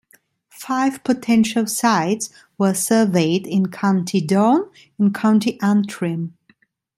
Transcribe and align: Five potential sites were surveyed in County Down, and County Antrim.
Five 0.57 1.03
potential 1.03 1.67
sites 1.67 2.31
were 2.57 2.73
surveyed 2.73 3.45
in 3.45 3.67
County 3.69 4.19
Down, 4.19 4.67
and 4.97 5.13
County 5.13 5.59
Antrim. 5.61 6.35